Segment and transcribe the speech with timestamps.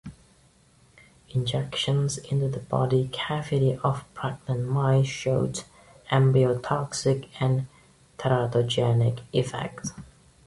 [1.29, 5.63] Injections into the body cavity of pregnant mice showed
[6.11, 7.67] embryotoxic and
[8.17, 9.91] teratogenic effects.